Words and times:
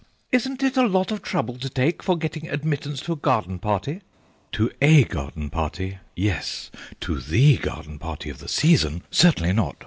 "Isn't 0.31 0.63
it 0.63 0.77
a 0.77 0.87
lot 0.87 1.11
of 1.11 1.21
trouble 1.21 1.59
to 1.59 1.69
take 1.69 2.01
for 2.01 2.17
getting 2.17 2.49
admittance 2.49 3.01
to 3.01 3.13
a 3.13 3.15
garden 3.15 3.59
party?" 3.59 4.01
"To 4.53 4.71
a 4.81 5.03
garden 5.03 5.51
party, 5.51 5.99
yes; 6.15 6.71
to 7.01 7.19
the 7.19 7.57
garden 7.57 7.99
party 7.99 8.31
of 8.31 8.39
the 8.39 8.49
season, 8.49 9.03
certainly 9.11 9.53
not. 9.53 9.75